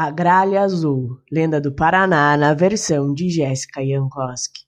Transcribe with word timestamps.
A 0.00 0.12
Gralha 0.12 0.62
Azul, 0.62 1.20
Lenda 1.28 1.60
do 1.60 1.74
Paraná, 1.74 2.36
na 2.36 2.54
versão 2.54 3.12
de 3.12 3.28
Jéssica 3.28 3.84
Jankowski. 3.84 4.60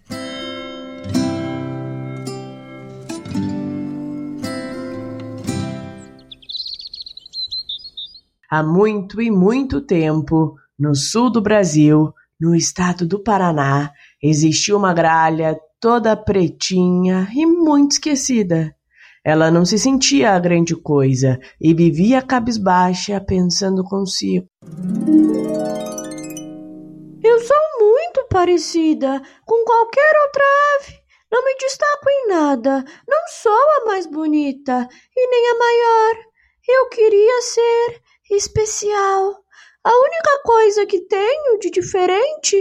Há 8.50 8.64
muito 8.64 9.22
e 9.22 9.30
muito 9.30 9.80
tempo, 9.80 10.56
no 10.76 10.96
sul 10.96 11.30
do 11.30 11.40
Brasil, 11.40 12.12
no 12.40 12.52
estado 12.52 13.06
do 13.06 13.22
Paraná, 13.22 13.92
existia 14.20 14.76
uma 14.76 14.92
gralha 14.92 15.56
toda 15.78 16.16
pretinha 16.16 17.28
e 17.32 17.46
muito 17.46 17.92
esquecida. 17.92 18.74
Ela 19.24 19.50
não 19.50 19.66
se 19.66 19.78
sentia 19.78 20.32
a 20.32 20.38
grande 20.38 20.74
coisa 20.74 21.38
e 21.60 21.74
vivia 21.74 22.22
cabisbaixa, 22.22 23.20
pensando 23.20 23.84
consigo. 23.84 24.46
Eu 27.22 27.38
sou 27.40 27.56
muito 27.78 28.26
parecida 28.30 29.20
com 29.44 29.64
qualquer 29.64 30.12
outra 30.26 30.44
ave. 30.76 31.00
Não 31.30 31.44
me 31.44 31.54
destaco 31.56 32.08
em 32.08 32.28
nada. 32.28 32.84
Não 33.06 33.20
sou 33.28 33.52
a 33.52 33.84
mais 33.86 34.06
bonita 34.06 34.88
e 35.14 35.30
nem 35.30 35.50
a 35.50 35.58
maior. 35.58 36.24
Eu 36.66 36.88
queria 36.88 37.42
ser 37.42 38.00
especial. 38.30 39.36
A 39.84 39.90
única 39.90 40.42
coisa 40.44 40.86
que 40.86 41.06
tenho 41.06 41.58
de 41.58 41.70
diferente 41.70 42.56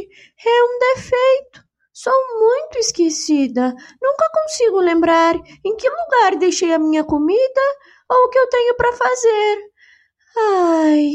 é 0.46 0.64
um 0.64 0.80
defeito. 0.96 1.69
Sou 2.02 2.14
muito 2.14 2.78
esquecida. 2.78 3.76
Nunca 4.02 4.30
consigo 4.34 4.80
lembrar 4.80 5.36
em 5.66 5.76
que 5.76 5.90
lugar 5.90 6.38
deixei 6.40 6.74
a 6.74 6.80
minha 6.80 7.04
comida 7.04 7.62
ou 8.10 8.24
o 8.24 8.30
que 8.30 8.40
eu 8.40 8.48
tenho 8.48 8.74
para 8.78 8.94
fazer. 8.94 9.58
Ai. 10.38 11.10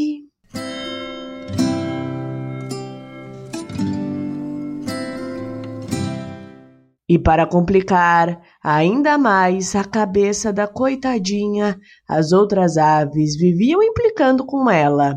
E 7.09 7.19
para 7.19 7.47
complicar 7.47 8.43
ainda 8.63 9.17
mais 9.17 9.75
a 9.75 9.87
cabeça 9.87 10.53
da 10.53 10.69
coitadinha, 10.69 11.81
as 12.07 12.31
outras 12.31 12.77
aves 12.77 13.39
viviam 13.39 13.83
implicando 13.83 14.45
com 14.45 14.69
ela. 14.71 15.15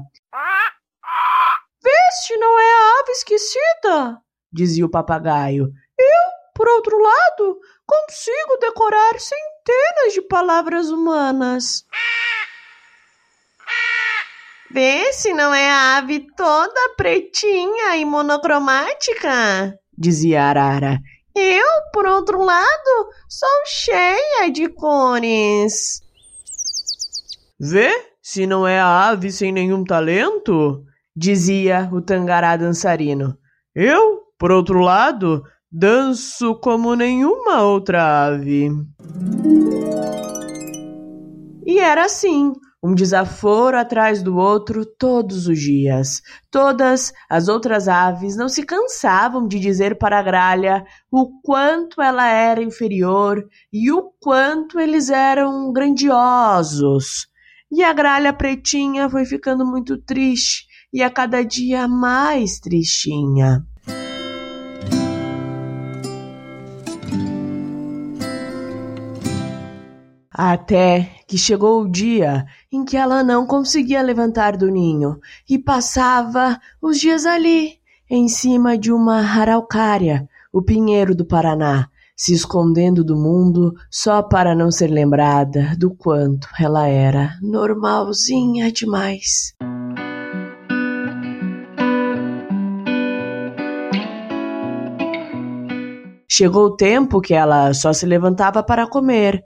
Veste 1.84 2.38
não 2.38 2.58
é 2.58 2.72
a 2.72 3.02
ave 3.02 3.12
esquecida? 3.12 4.27
Dizia 4.52 4.86
o 4.86 4.90
papagaio. 4.90 5.72
Eu, 5.98 6.23
por 6.56 6.67
outro 6.67 6.98
lado, 6.98 7.59
consigo 7.86 8.58
decorar 8.59 9.20
centenas 9.20 10.14
de 10.14 10.22
palavras 10.22 10.89
humanas. 10.89 11.86
Vê 14.70 15.14
se 15.14 15.34
não 15.34 15.54
é 15.54 15.70
a 15.70 15.98
ave 15.98 16.28
toda 16.36 16.95
pretinha 16.98 17.95
e 17.95 18.04
monocromática, 18.04 19.80
dizia 19.98 20.44
a 20.44 20.50
arara. 20.50 21.00
Eu, 21.34 21.67
por 21.94 22.06
outro 22.06 22.43
lado, 22.43 23.10
sou 23.30 23.66
cheia 23.66 24.49
de 24.52 24.67
cores. 24.67 26.02
Vê 27.60 27.89
se 28.22 28.45
não 28.45 28.67
é 28.67 28.80
a 28.80 29.08
ave 29.08 29.32
sem 29.32 29.52
nenhum 29.52 29.86
talento, 29.86 30.83
dizia 31.16 31.89
o 31.93 32.02
tangará 32.02 32.58
dançarino. 32.58 33.38
Eu, 33.73 34.27
por 34.37 34.52
outro 34.52 34.80
lado, 34.80 35.43
danço 35.71 36.55
como 36.55 36.95
nenhuma 36.95 37.64
outra 37.64 38.27
ave. 38.27 38.70
E 41.65 41.80
era 41.80 42.05
assim, 42.05 42.53
um 42.81 42.93
desaforo 42.93 43.77
atrás 43.77 44.21
do 44.21 44.37
outro 44.37 44.86
todos 44.86 45.48
os 45.48 45.59
dias. 45.59 46.21
Todas 46.49 47.11
as 47.30 47.48
outras 47.48 47.87
aves 47.87 48.37
não 48.37 48.48
se 48.48 48.64
cansavam 48.64 49.48
de 49.48 49.59
dizer 49.59 49.98
para 49.98 50.20
a 50.20 50.23
gralha 50.23 50.86
o 51.11 51.42
quanto 51.42 52.02
ela 52.02 52.27
era 52.27 52.61
inferior 52.61 53.43
e 53.73 53.92
o 53.92 54.11
quanto 54.21 54.80
eles 54.80 55.09
eram 55.09 55.73
grandiosos. 55.73 57.27
E 57.69 57.83
a 57.83 57.92
gralha 57.92 58.31
pretinha 58.31 59.09
foi 59.09 59.25
ficando 59.25 59.65
muito 59.65 59.98
triste 59.98 60.65
e 60.93 61.04
a 61.04 61.09
cada 61.09 61.43
dia 61.43 61.87
mais 61.87 62.59
tristinha. 62.59 63.65
Até 70.37 71.09
que 71.25 71.36
chegou 71.36 71.81
o 71.81 71.89
dia 71.89 72.45
em 72.71 72.86
que 72.86 72.95
ela 72.95 73.23
não 73.23 73.48
conseguia 73.48 74.03
levantar 74.03 74.55
do 74.55 74.70
ninho 74.70 75.20
e 75.49 75.58
passava 75.58 76.59
os 76.80 76.99
dias 76.99 77.25
ali, 77.25 77.80
em 78.08 78.27
cima 78.27 78.77
de 78.77 78.92
uma 78.92 79.17
araucária, 79.17 80.30
o 80.53 80.61
pinheiro 80.61 81.15
do 81.15 81.25
Paraná, 81.25 81.89
se 82.15 82.36
escondendo 82.36 83.03
do 83.03 83.15
mundo 83.15 83.73
só 83.89 84.21
para 84.21 84.53
não 84.53 84.70
ser 84.70 84.92
lembrada 84.92 85.75
do 85.75 85.89
quanto 85.89 86.48
ela 86.59 86.87
era 86.87 87.31
normalzinha 87.42 88.71
demais. 88.71 89.55
Chegou 96.30 96.65
o 96.65 96.75
tempo 96.75 97.19
que 97.19 97.33
ela 97.33 97.73
só 97.73 97.92
se 97.92 98.05
levantava 98.05 98.61
para 98.61 98.86
comer. 98.86 99.43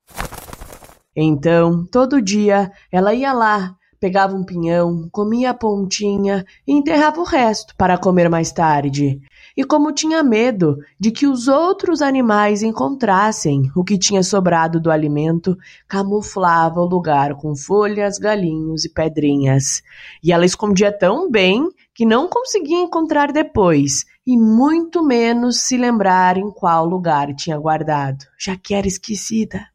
Então, 1.16 1.86
todo 1.86 2.22
dia, 2.22 2.72
ela 2.92 3.14
ia 3.14 3.34
lá, 3.34 3.76
pegava 4.00 4.36
um 4.36 4.44
pinhão, 4.44 5.08
comia 5.12 5.52
a 5.52 5.54
pontinha 5.54 6.44
e 6.66 6.74
enterrava 6.74 7.22
o 7.22 7.24
resto 7.24 7.76
para 7.78 7.98
comer 7.98 8.30
mais 8.30 8.52
tarde. 8.52 9.22
E 9.56 9.64
como 9.64 9.92
tinha 9.92 10.24
medo 10.24 10.78
de 11.00 11.12
que 11.12 11.28
os 11.28 11.48
outros 11.48 12.02
animais 12.02 12.64
encontrassem 12.64 13.70
o 13.76 13.84
que 13.84 14.00
tinha 14.00 14.24
sobrado 14.24 14.80
do 14.80 14.90
alimento, 14.90 15.58
camuflava 15.88 16.80
o 16.80 16.88
lugar 16.88 17.36
com 17.36 17.56
folhas, 17.56 18.18
galinhos 18.18 18.86
e 18.86 18.90
pedrinhas. 18.90 19.84
E 20.24 20.32
ela 20.32 20.46
escondia 20.46 20.92
tão 20.92 21.30
bem 21.30 21.70
que 21.94 22.06
não 22.06 22.28
conseguia 22.28 22.82
encontrar 22.82 23.32
depois, 23.32 24.06
e 24.26 24.38
muito 24.38 25.04
menos 25.06 25.62
se 25.62 25.78
lembrar 25.78 26.38
em 26.38 26.50
qual 26.50 26.86
lugar 26.86 27.36
tinha 27.36 27.58
guardado, 27.58 28.26
já 28.40 28.56
que 28.56 28.74
era 28.74 28.88
esquecida. 28.88 29.71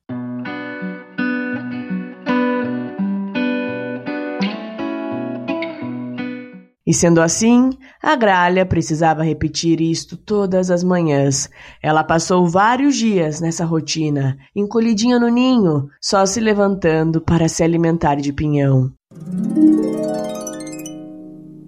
E 6.86 6.94
sendo 6.94 7.20
assim, 7.20 7.70
a 8.00 8.14
gralha 8.14 8.64
precisava 8.64 9.24
repetir 9.24 9.80
isto 9.80 10.16
todas 10.16 10.70
as 10.70 10.84
manhãs. 10.84 11.50
Ela 11.82 12.04
passou 12.04 12.46
vários 12.46 12.94
dias 12.94 13.40
nessa 13.40 13.64
rotina, 13.64 14.38
encolhidinha 14.54 15.18
no 15.18 15.28
ninho, 15.28 15.88
só 16.00 16.24
se 16.24 16.38
levantando 16.38 17.20
para 17.20 17.48
se 17.48 17.64
alimentar 17.64 18.16
de 18.16 18.32
pinhão. 18.32 18.92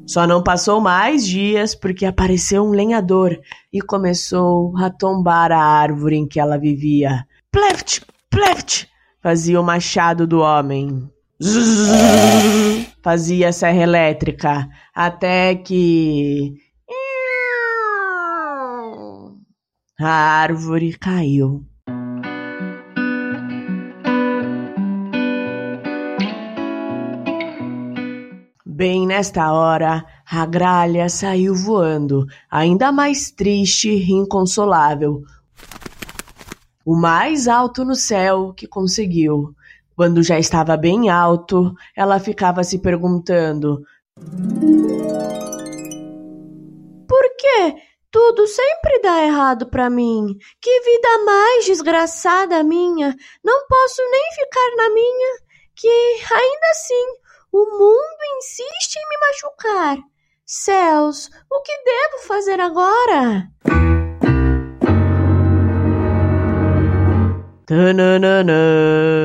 Só 0.06 0.24
não 0.26 0.42
passou 0.42 0.80
mais 0.80 1.26
dias 1.26 1.74
porque 1.74 2.06
apareceu 2.06 2.62
um 2.62 2.70
lenhador 2.70 3.36
e 3.72 3.80
começou 3.80 4.72
a 4.78 4.88
tombar 4.88 5.50
a 5.50 5.62
árvore 5.62 6.16
em 6.16 6.26
que 6.26 6.38
ela 6.38 6.56
vivia. 6.56 7.26
Pleft, 7.50 8.02
pleft, 8.30 8.88
fazia 9.20 9.60
o 9.60 9.64
machado 9.64 10.26
do 10.26 10.38
homem. 10.38 11.10
Fazia 13.00 13.52
serra 13.52 13.82
elétrica, 13.82 14.68
até 14.92 15.54
que. 15.54 16.54
A 20.00 20.08
árvore 20.08 20.96
caiu. 20.98 21.64
Bem 28.66 29.06
nesta 29.06 29.52
hora, 29.52 30.04
a 30.28 30.46
gralha 30.46 31.08
saiu 31.08 31.54
voando, 31.54 32.26
ainda 32.50 32.90
mais 32.90 33.30
triste 33.30 33.88
e 33.88 34.12
inconsolável. 34.12 35.22
O 36.84 36.96
mais 36.96 37.46
alto 37.46 37.84
no 37.84 37.94
céu 37.94 38.52
que 38.54 38.66
conseguiu 38.66 39.54
Quando 39.98 40.22
já 40.22 40.38
estava 40.38 40.76
bem 40.76 41.10
alto, 41.10 41.74
ela 41.96 42.20
ficava 42.20 42.62
se 42.62 42.78
perguntando: 42.78 43.82
Por 47.08 47.36
que 47.36 47.74
tudo 48.08 48.46
sempre 48.46 49.00
dá 49.02 49.24
errado 49.24 49.66
para 49.66 49.90
mim? 49.90 50.38
Que 50.60 50.80
vida 50.82 51.24
mais 51.24 51.64
desgraçada 51.64 52.62
minha! 52.62 53.12
Não 53.42 53.66
posso 53.66 54.00
nem 54.08 54.22
ficar 54.36 54.76
na 54.76 54.94
minha, 54.94 55.34
que 55.74 55.88
ainda 56.32 56.70
assim 56.70 57.06
o 57.50 57.64
mundo 57.64 58.38
insiste 58.38 58.94
em 58.94 59.08
me 59.08 59.18
machucar. 59.26 59.98
Céus, 60.46 61.28
o 61.50 61.60
que 61.60 61.72
devo 61.84 62.18
fazer 62.24 62.60
agora? 62.60 63.48
Tananana. 67.66 69.17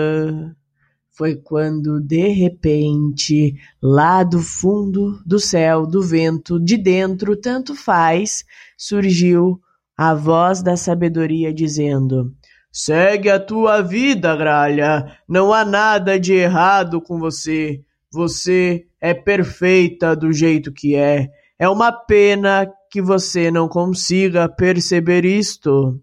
Foi 1.15 1.35
quando, 1.35 2.01
de 2.01 2.29
repente, 2.29 3.53
lá 3.79 4.23
do 4.23 4.39
fundo 4.39 5.21
do 5.23 5.39
céu, 5.39 5.85
do 5.85 6.01
vento, 6.01 6.59
de 6.59 6.75
dentro, 6.75 7.35
tanto 7.35 7.75
faz, 7.75 8.43
surgiu 8.75 9.61
a 9.95 10.15
voz 10.15 10.63
da 10.63 10.75
sabedoria 10.75 11.53
dizendo: 11.53 12.33
Segue 12.71 13.29
a 13.29 13.39
tua 13.39 13.83
vida, 13.83 14.35
gralha. 14.35 15.05
Não 15.29 15.53
há 15.53 15.63
nada 15.63 16.19
de 16.19 16.33
errado 16.33 16.99
com 16.99 17.19
você. 17.19 17.81
Você 18.11 18.87
é 18.99 19.13
perfeita 19.13 20.15
do 20.15 20.33
jeito 20.33 20.73
que 20.73 20.95
é. 20.95 21.29
É 21.59 21.69
uma 21.69 21.91
pena 21.91 22.67
que 22.89 23.03
você 23.03 23.51
não 23.51 23.67
consiga 23.67 24.49
perceber 24.49 25.25
isto. 25.25 26.01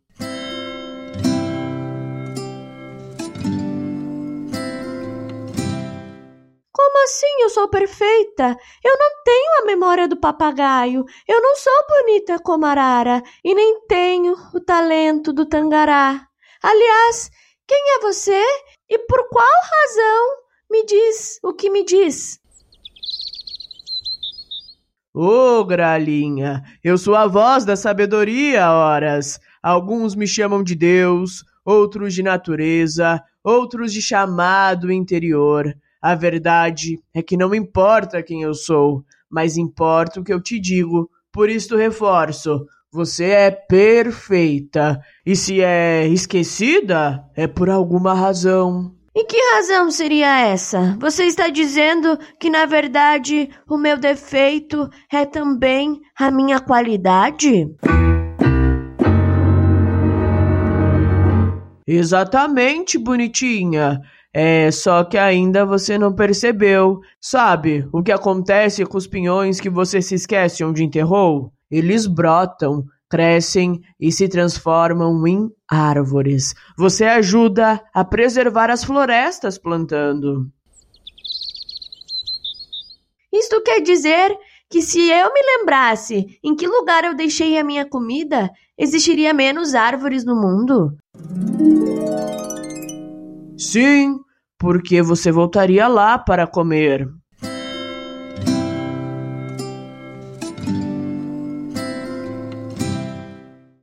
Sou 7.60 7.68
perfeita? 7.68 8.56
Eu 8.82 8.98
não 8.98 9.22
tenho 9.22 9.62
a 9.62 9.66
memória 9.66 10.08
do 10.08 10.16
papagaio. 10.16 11.04
Eu 11.28 11.42
não 11.42 11.54
sou 11.56 11.72
bonita 11.88 12.38
como 12.38 12.64
Arara 12.64 13.22
e 13.44 13.54
nem 13.54 13.86
tenho 13.86 14.34
o 14.54 14.60
talento 14.60 15.30
do 15.30 15.44
tangará. 15.44 16.26
Aliás, 16.62 17.30
quem 17.66 17.96
é 17.96 18.00
você 18.00 18.42
e 18.88 18.98
por 19.00 19.28
qual 19.28 19.46
razão 19.46 20.26
me 20.70 20.86
diz 20.86 21.38
o 21.42 21.52
que 21.52 21.68
me 21.68 21.84
diz? 21.84 22.40
Ô, 25.12 25.58
oh, 25.58 25.64
Gralinha, 25.64 26.62
eu 26.82 26.96
sou 26.96 27.14
a 27.14 27.26
voz 27.26 27.64
da 27.64 27.76
sabedoria, 27.76 28.70
horas. 28.70 29.38
Alguns 29.62 30.14
me 30.14 30.26
chamam 30.26 30.62
de 30.62 30.74
Deus, 30.74 31.44
outros 31.62 32.14
de 32.14 32.22
natureza, 32.22 33.22
outros 33.44 33.92
de 33.92 34.00
chamado 34.00 34.90
interior. 34.90 35.74
A 36.02 36.14
verdade 36.14 36.98
é 37.14 37.22
que 37.22 37.36
não 37.36 37.54
importa 37.54 38.22
quem 38.22 38.42
eu 38.42 38.54
sou, 38.54 39.04
mas 39.28 39.58
importa 39.58 40.18
o 40.18 40.24
que 40.24 40.32
eu 40.32 40.42
te 40.42 40.58
digo. 40.58 41.10
Por 41.30 41.50
isto 41.50 41.76
reforço: 41.76 42.64
você 42.90 43.26
é 43.26 43.50
perfeita. 43.50 44.98
E 45.26 45.36
se 45.36 45.60
é 45.60 46.08
esquecida, 46.08 47.22
é 47.36 47.46
por 47.46 47.68
alguma 47.68 48.14
razão. 48.14 48.94
E 49.14 49.24
que 49.24 49.36
razão 49.54 49.90
seria 49.90 50.40
essa? 50.40 50.96
Você 50.98 51.24
está 51.24 51.48
dizendo 51.48 52.18
que, 52.38 52.48
na 52.48 52.64
verdade, 52.64 53.50
o 53.68 53.76
meu 53.76 53.98
defeito 53.98 54.88
é 55.12 55.26
também 55.26 56.00
a 56.18 56.30
minha 56.30 56.60
qualidade? 56.60 57.68
Exatamente, 61.86 62.96
bonitinha. 62.96 64.00
É 64.32 64.70
só 64.70 65.02
que 65.04 65.18
ainda 65.18 65.66
você 65.66 65.98
não 65.98 66.14
percebeu. 66.14 67.00
Sabe 67.20 67.88
o 67.92 68.02
que 68.02 68.12
acontece 68.12 68.84
com 68.86 68.96
os 68.96 69.06
pinhões 69.06 69.60
que 69.60 69.70
você 69.70 70.00
se 70.00 70.14
esquece 70.14 70.64
onde 70.64 70.84
enterrou? 70.84 71.52
Eles 71.70 72.06
brotam 72.06 72.84
crescem 73.10 73.82
e 73.98 74.12
se 74.12 74.28
transformam 74.28 75.26
em 75.26 75.50
árvores. 75.68 76.54
Você 76.78 77.04
ajuda 77.04 77.82
a 77.92 78.04
preservar 78.04 78.70
as 78.70 78.84
florestas 78.84 79.58
plantando. 79.58 80.46
Isto 83.32 83.60
quer 83.62 83.80
dizer 83.80 84.32
que 84.70 84.80
se 84.80 85.10
eu 85.10 85.32
me 85.32 85.40
lembrasse 85.42 86.38
em 86.42 86.54
que 86.54 86.66
lugar 86.66 87.04
eu 87.04 87.14
deixei 87.14 87.58
a 87.58 87.64
minha 87.64 87.84
comida, 87.84 88.48
existiria 88.78 89.34
menos 89.34 89.74
árvores 89.74 90.24
no 90.24 90.36
mundo? 90.36 90.96
Sim, 93.60 94.20
porque 94.58 95.02
você 95.02 95.30
voltaria 95.30 95.86
lá 95.86 96.16
para 96.18 96.46
comer. 96.46 97.06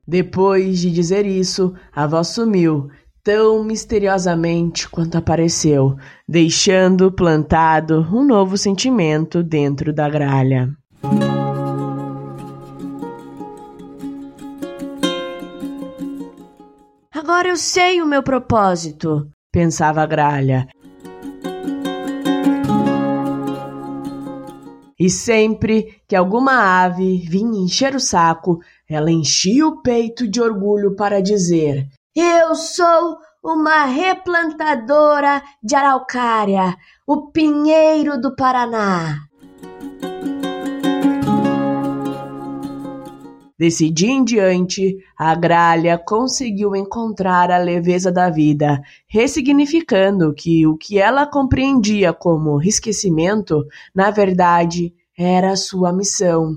Depois 0.08 0.80
de 0.80 0.90
dizer 0.90 1.28
isso, 1.28 1.76
a 1.94 2.08
voz 2.08 2.30
sumiu, 2.30 2.90
tão 3.24 3.64
misteriosamente 3.64 4.90
quanto 4.90 5.16
apareceu, 5.16 5.96
deixando 6.28 7.12
plantado 7.12 8.00
um 8.12 8.26
novo 8.26 8.58
sentimento 8.58 9.44
dentro 9.44 9.94
da 9.94 10.10
gralha. 10.10 10.72
Agora 17.14 17.50
eu 17.50 17.58
sei 17.58 18.02
o 18.02 18.08
meu 18.08 18.24
propósito, 18.24 19.30
pensava 19.58 20.04
a 20.04 20.06
gralha. 20.06 20.68
E 25.00 25.10
sempre 25.10 26.00
que 26.08 26.16
alguma 26.16 26.84
ave 26.84 27.26
vinha 27.28 27.60
encher 27.60 27.96
o 27.96 28.00
saco, 28.00 28.60
ela 28.88 29.10
enchia 29.10 29.66
o 29.66 29.82
peito 29.82 30.28
de 30.28 30.40
orgulho 30.40 30.96
para 30.96 31.24
dizer: 31.24 31.88
Eu 32.16 32.54
sou 32.54 33.18
uma 33.44 33.86
replantadora 33.86 35.42
de 35.64 35.76
araucária, 35.76 36.76
o 37.08 37.32
pinheiro 37.32 38.22
do 38.22 38.36
Paraná. 38.36 39.28
Desse 43.60 43.90
dia 43.90 44.12
em 44.12 44.24
diante, 44.24 44.98
a 45.18 45.34
gralha 45.34 45.98
conseguiu 45.98 46.76
encontrar 46.76 47.50
a 47.50 47.58
leveza 47.58 48.12
da 48.12 48.30
vida, 48.30 48.80
ressignificando 49.08 50.32
que 50.32 50.68
o 50.68 50.78
que 50.78 51.00
ela 51.00 51.26
compreendia 51.26 52.14
como 52.14 52.62
esquecimento, 52.62 53.66
na 53.96 54.12
verdade, 54.12 54.94
era 55.18 55.56
sua 55.56 55.92
missão. 55.92 56.56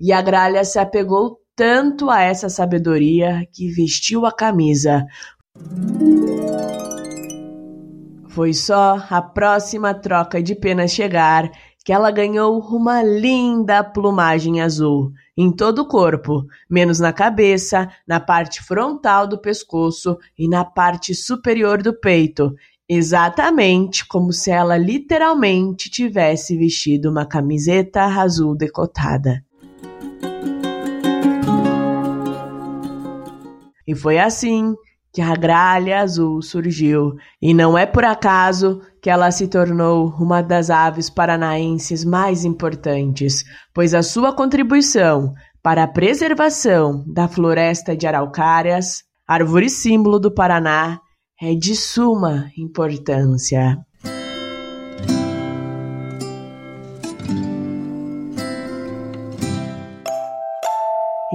E 0.00 0.12
a 0.12 0.22
gralha 0.22 0.64
se 0.64 0.78
apegou 0.78 1.40
tanto 1.54 2.08
a 2.08 2.22
essa 2.22 2.48
sabedoria 2.48 3.46
que 3.52 3.68
vestiu 3.68 4.24
a 4.24 4.32
camisa. 4.32 5.04
Foi 8.34 8.52
só 8.52 9.00
a 9.10 9.22
próxima 9.22 9.94
troca 9.94 10.42
de 10.42 10.56
penas 10.56 10.90
chegar 10.90 11.48
que 11.84 11.92
ela 11.92 12.10
ganhou 12.10 12.58
uma 12.62 13.00
linda 13.00 13.84
plumagem 13.84 14.60
azul 14.60 15.12
em 15.36 15.52
todo 15.52 15.82
o 15.82 15.86
corpo, 15.86 16.44
menos 16.68 16.98
na 16.98 17.12
cabeça, 17.12 17.88
na 18.04 18.18
parte 18.18 18.60
frontal 18.60 19.28
do 19.28 19.40
pescoço 19.40 20.18
e 20.36 20.48
na 20.48 20.64
parte 20.64 21.14
superior 21.14 21.80
do 21.80 21.94
peito, 21.94 22.52
exatamente 22.88 24.04
como 24.04 24.32
se 24.32 24.50
ela 24.50 24.76
literalmente 24.76 25.88
tivesse 25.88 26.56
vestido 26.58 27.10
uma 27.12 27.24
camiseta 27.24 28.02
azul 28.02 28.56
decotada. 28.56 29.44
E 33.86 33.94
foi 33.94 34.18
assim 34.18 34.74
que 35.14 35.22
a 35.22 35.36
gralha 35.36 36.00
azul 36.00 36.42
surgiu, 36.42 37.14
e 37.40 37.54
não 37.54 37.78
é 37.78 37.86
por 37.86 38.04
acaso 38.04 38.80
que 39.00 39.08
ela 39.08 39.30
se 39.30 39.46
tornou 39.46 40.08
uma 40.18 40.42
das 40.42 40.70
aves 40.70 41.08
paranaenses 41.08 42.04
mais 42.04 42.44
importantes, 42.44 43.44
pois 43.72 43.94
a 43.94 44.02
sua 44.02 44.34
contribuição 44.34 45.32
para 45.62 45.84
a 45.84 45.88
preservação 45.88 47.04
da 47.06 47.28
floresta 47.28 47.96
de 47.96 48.08
araucárias, 48.08 49.04
árvore 49.26 49.70
símbolo 49.70 50.18
do 50.18 50.34
Paraná, 50.34 50.98
é 51.40 51.54
de 51.54 51.76
suma 51.76 52.50
importância. 52.58 53.78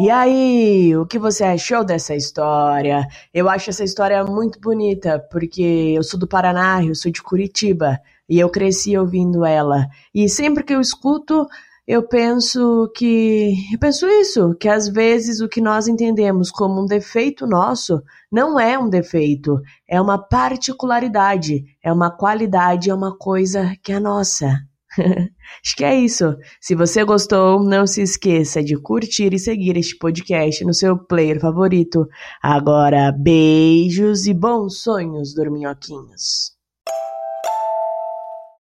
E 0.01 0.09
aí, 0.09 0.95
o 0.95 1.05
que 1.05 1.19
você 1.19 1.43
achou 1.43 1.83
dessa 1.83 2.15
história? 2.15 3.05
Eu 3.33 3.49
acho 3.49 3.69
essa 3.69 3.83
história 3.83 4.23
muito 4.23 4.57
bonita, 4.57 5.19
porque 5.29 5.93
eu 5.97 6.03
sou 6.03 6.17
do 6.17 6.25
Paraná, 6.25 6.81
eu 6.81 6.95
sou 6.95 7.11
de 7.11 7.21
Curitiba, 7.21 7.99
e 8.29 8.39
eu 8.39 8.49
cresci 8.49 8.97
ouvindo 8.97 9.43
ela. 9.43 9.87
E 10.15 10.29
sempre 10.29 10.63
que 10.63 10.73
eu 10.73 10.79
escuto, 10.79 11.45
eu 11.85 12.01
penso 12.07 12.89
que. 12.95 13.53
Eu 13.73 13.77
penso 13.77 14.07
isso, 14.07 14.55
que 14.55 14.69
às 14.69 14.87
vezes 14.87 15.41
o 15.41 15.49
que 15.49 15.59
nós 15.59 15.85
entendemos 15.89 16.49
como 16.49 16.81
um 16.81 16.85
defeito 16.85 17.45
nosso 17.45 18.01
não 18.31 18.57
é 18.57 18.79
um 18.79 18.89
defeito, 18.89 19.59
é 19.85 19.99
uma 19.99 20.17
particularidade, 20.17 21.65
é 21.83 21.91
uma 21.91 22.09
qualidade, 22.09 22.89
é 22.89 22.93
uma 22.93 23.17
coisa 23.17 23.75
que 23.83 23.91
é 23.91 23.99
nossa. 23.99 24.68
Acho 25.63 25.75
que 25.75 25.83
é 25.83 25.99
isso. 25.99 26.35
Se 26.61 26.75
você 26.75 27.03
gostou, 27.03 27.63
não 27.63 27.87
se 27.87 28.01
esqueça 28.01 28.63
de 28.63 28.77
curtir 28.77 29.33
e 29.33 29.39
seguir 29.39 29.77
este 29.77 29.97
podcast 29.97 30.63
no 30.63 30.73
seu 30.73 30.97
player 30.97 31.39
favorito. 31.39 32.07
Agora, 32.41 33.11
beijos 33.11 34.27
e 34.27 34.33
bons 34.33 34.81
sonhos, 34.81 35.33
dorminhoquinhos. 35.33 36.57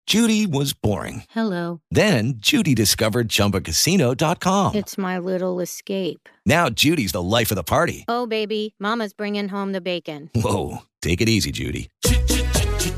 Judy 0.08 0.46
was 0.46 0.72
boring. 0.72 1.24
Hello. 1.28 1.82
Then 1.90 2.38
Judy 2.38 2.74
discovered 2.74 3.28
ChumbaCasino.com. 3.28 4.74
It's 4.74 4.96
my 4.96 5.18
little 5.18 5.60
escape. 5.60 6.30
Now 6.46 6.70
Judy's 6.70 7.12
the 7.12 7.20
life 7.20 7.50
of 7.50 7.56
the 7.56 7.62
party. 7.62 8.06
Oh, 8.08 8.26
baby, 8.26 8.74
Mama's 8.80 9.12
bringing 9.12 9.48
home 9.48 9.72
the 9.72 9.82
bacon. 9.82 10.30
Whoa, 10.34 10.78
take 11.02 11.20
it 11.20 11.28
easy, 11.28 11.52
Judy. 11.52 11.90